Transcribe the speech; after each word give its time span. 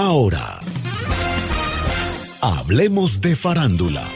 Ahora, 0.00 0.60
hablemos 2.40 3.20
de 3.20 3.34
farándula. 3.34 4.06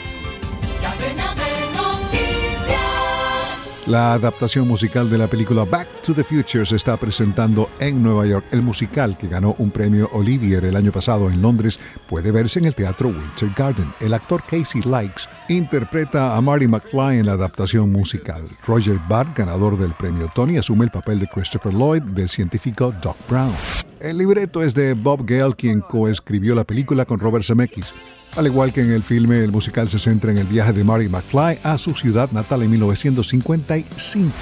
La 3.86 4.12
adaptación 4.12 4.68
musical 4.68 5.10
de 5.10 5.18
la 5.18 5.26
película 5.26 5.64
Back 5.64 5.88
to 6.02 6.14
the 6.14 6.22
Future 6.22 6.64
se 6.64 6.76
está 6.76 6.96
presentando 6.96 7.68
en 7.80 8.00
Nueva 8.00 8.24
York. 8.26 8.46
El 8.52 8.62
musical, 8.62 9.18
que 9.18 9.26
ganó 9.26 9.56
un 9.58 9.72
premio 9.72 10.08
Olivier 10.12 10.64
el 10.64 10.76
año 10.76 10.92
pasado 10.92 11.28
en 11.28 11.42
Londres, 11.42 11.80
puede 12.06 12.30
verse 12.30 12.60
en 12.60 12.66
el 12.66 12.76
Teatro 12.76 13.08
Winter 13.08 13.50
Garden. 13.56 13.92
El 13.98 14.14
actor 14.14 14.44
Casey 14.48 14.82
Likes 14.82 15.24
interpreta 15.48 16.36
a 16.36 16.40
Marty 16.40 16.68
McFly 16.68 17.18
en 17.18 17.26
la 17.26 17.32
adaptación 17.32 17.90
musical. 17.90 18.44
Roger 18.64 19.00
Budd, 19.08 19.34
ganador 19.34 19.76
del 19.76 19.94
premio 19.94 20.30
Tony, 20.32 20.58
asume 20.58 20.84
el 20.84 20.92
papel 20.92 21.18
de 21.18 21.26
Christopher 21.26 21.74
Lloyd 21.74 22.02
del 22.02 22.28
científico 22.28 22.94
Doc 23.02 23.16
Brown. 23.28 23.52
El 23.98 24.18
libreto 24.18 24.62
es 24.62 24.74
de 24.74 24.94
Bob 24.94 25.26
Gale, 25.26 25.54
quien 25.56 25.80
coescribió 25.80 26.54
la 26.54 26.62
película 26.62 27.04
con 27.04 27.18
Robert 27.18 27.44
Zemeckis. 27.44 27.92
Al 28.34 28.46
igual 28.46 28.72
que 28.72 28.80
en 28.80 28.90
el 28.90 29.02
filme, 29.02 29.44
el 29.44 29.52
musical 29.52 29.90
se 29.90 29.98
centra 29.98 30.32
en 30.32 30.38
el 30.38 30.46
viaje 30.46 30.72
de 30.72 30.84
Marty 30.84 31.06
McFly 31.06 31.58
a 31.62 31.76
su 31.76 31.94
ciudad 31.94 32.30
natal 32.32 32.62
en 32.62 32.70
1955. 32.70 34.32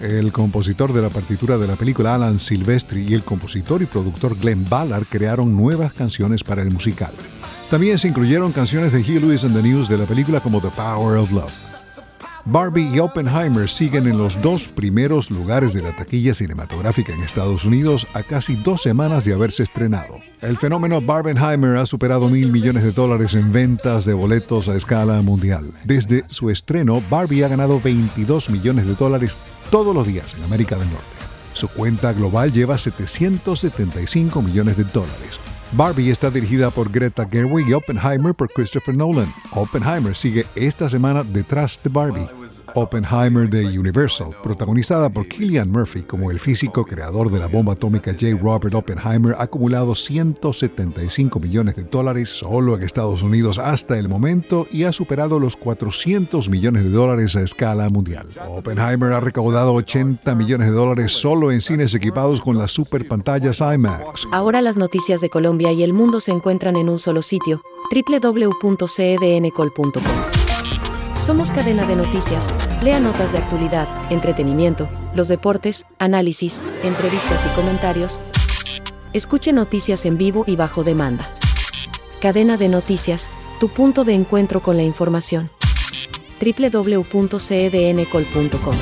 El 0.00 0.30
compositor 0.30 0.92
de 0.92 1.02
la 1.02 1.10
partitura 1.10 1.58
de 1.58 1.66
la 1.66 1.74
película, 1.74 2.14
Alan 2.14 2.38
Silvestri, 2.38 3.08
y 3.08 3.14
el 3.14 3.24
compositor 3.24 3.82
y 3.82 3.86
productor 3.86 4.38
Glenn 4.38 4.64
Ballard 4.68 5.06
crearon 5.06 5.56
nuevas 5.56 5.92
canciones 5.92 6.44
para 6.44 6.62
el 6.62 6.70
musical. 6.70 7.10
También 7.70 7.98
se 7.98 8.08
incluyeron 8.08 8.52
canciones 8.52 8.92
de 8.92 9.00
Hugh 9.00 9.20
Lewis 9.20 9.44
and 9.44 9.56
the 9.56 9.62
News 9.62 9.88
de 9.88 9.98
la 9.98 10.04
película 10.04 10.40
como 10.40 10.60
The 10.60 10.70
Power 10.70 11.18
of 11.18 11.32
Love. 11.32 11.79
Barbie 12.46 12.88
y 12.94 12.98
Oppenheimer 12.98 13.68
siguen 13.68 14.06
en 14.06 14.16
los 14.16 14.40
dos 14.40 14.68
primeros 14.68 15.30
lugares 15.30 15.72
de 15.72 15.82
la 15.82 15.94
taquilla 15.94 16.34
cinematográfica 16.34 17.12
en 17.12 17.22
Estados 17.22 17.64
Unidos 17.64 18.06
a 18.14 18.22
casi 18.22 18.56
dos 18.56 18.82
semanas 18.82 19.24
de 19.24 19.34
haberse 19.34 19.62
estrenado. 19.62 20.20
El 20.40 20.56
fenómeno 20.56 21.00
Barbenheimer 21.00 21.76
ha 21.76 21.86
superado 21.86 22.28
mil 22.28 22.50
millones 22.50 22.82
de 22.82 22.92
dólares 22.92 23.34
en 23.34 23.52
ventas 23.52 24.04
de 24.04 24.14
boletos 24.14 24.68
a 24.68 24.76
escala 24.76 25.20
mundial. 25.22 25.72
Desde 25.84 26.24
su 26.28 26.50
estreno, 26.50 27.02
Barbie 27.10 27.44
ha 27.44 27.48
ganado 27.48 27.80
22 27.80 28.48
millones 28.48 28.86
de 28.86 28.94
dólares 28.94 29.36
todos 29.70 29.94
los 29.94 30.06
días 30.06 30.34
en 30.34 30.44
América 30.44 30.76
del 30.76 30.90
Norte. 30.90 31.06
Su 31.52 31.68
cuenta 31.68 32.12
global 32.12 32.52
lleva 32.52 32.78
775 32.78 34.40
millones 34.40 34.76
de 34.76 34.84
dólares. 34.84 35.38
Barbie 35.72 36.10
está 36.10 36.30
dirigida 36.30 36.68
por 36.70 36.90
Greta 36.90 37.28
Gerwig 37.30 37.68
y 37.68 37.74
Oppenheimer 37.74 38.34
por 38.34 38.48
Christopher 38.48 38.96
Nolan. 38.96 39.32
Oppenheimer 39.52 40.16
sigue 40.16 40.44
esta 40.56 40.88
semana 40.88 41.22
detrás 41.22 41.78
de 41.84 41.88
Barbie. 41.88 42.28
Oppenheimer 42.74 43.48
de 43.48 43.78
Universal, 43.78 44.34
protagonizada 44.42 45.08
por 45.08 45.28
Killian 45.28 45.70
Murphy 45.70 46.02
como 46.02 46.32
el 46.32 46.40
físico 46.40 46.84
creador 46.84 47.30
de 47.30 47.38
la 47.38 47.46
bomba 47.46 47.74
atómica 47.74 48.10
J. 48.12 48.36
Robert 48.40 48.74
Oppenheimer, 48.74 49.34
ha 49.38 49.44
acumulado 49.44 49.94
175 49.94 51.38
millones 51.38 51.76
de 51.76 51.84
dólares 51.84 52.30
solo 52.30 52.74
en 52.74 52.82
Estados 52.82 53.22
Unidos 53.22 53.60
hasta 53.60 53.96
el 53.96 54.08
momento 54.08 54.66
y 54.72 54.84
ha 54.84 54.92
superado 54.92 55.38
los 55.38 55.56
400 55.56 56.48
millones 56.48 56.82
de 56.82 56.90
dólares 56.90 57.36
a 57.36 57.42
escala 57.42 57.88
mundial. 57.88 58.26
Oppenheimer 58.48 59.12
ha 59.12 59.20
recaudado 59.20 59.74
80 59.74 60.34
millones 60.34 60.68
de 60.68 60.74
dólares 60.74 61.12
solo 61.12 61.52
en 61.52 61.60
cines 61.60 61.94
equipados 61.94 62.40
con 62.40 62.58
las 62.58 62.72
super 62.72 63.06
pantallas 63.06 63.60
IMAX. 63.60 64.26
Ahora 64.32 64.62
las 64.62 64.76
noticias 64.76 65.20
de 65.20 65.28
Colombia 65.28 65.59
y 65.60 65.82
el 65.82 65.92
mundo 65.92 66.20
se 66.20 66.30
encuentran 66.30 66.76
en 66.76 66.88
un 66.88 66.98
solo 66.98 67.20
sitio, 67.20 67.60
www.cedncol.com. 67.90 70.02
Somos 71.22 71.52
cadena 71.52 71.86
de 71.86 71.96
noticias. 71.96 72.50
Lea 72.82 72.98
notas 72.98 73.32
de 73.32 73.38
actualidad, 73.38 73.86
entretenimiento, 74.10 74.88
los 75.14 75.28
deportes, 75.28 75.84
análisis, 75.98 76.62
entrevistas 76.82 77.44
y 77.44 77.50
comentarios. 77.50 78.18
Escuche 79.12 79.52
noticias 79.52 80.06
en 80.06 80.16
vivo 80.16 80.44
y 80.46 80.56
bajo 80.56 80.82
demanda. 80.82 81.28
Cadena 82.20 82.56
de 82.56 82.68
noticias, 82.68 83.28
tu 83.60 83.68
punto 83.68 84.04
de 84.04 84.14
encuentro 84.14 84.62
con 84.62 84.78
la 84.78 84.82
información. 84.82 85.50
www.cedncol.com. 86.40 88.76